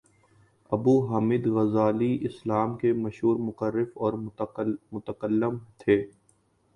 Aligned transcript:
ابو 0.69 0.93
حامد 1.07 1.43
غزالی 1.55 2.11
اسلام 2.21 2.75
کے 2.77 2.93
مشہور 2.93 3.35
مفکر 3.39 3.77
اور 3.95 4.13
متکلم 4.93 5.57
تھے 5.79 6.01